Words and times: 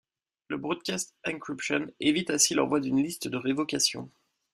Le 0.47 0.57
broadcast 0.57 1.13
encryption 1.27 1.85
évite 1.99 2.31
ainsi 2.31 2.55
l’envoi 2.55 2.79
d’une 2.79 3.03
liste 3.03 3.27
de 3.27 3.37
révocation. 3.37 4.09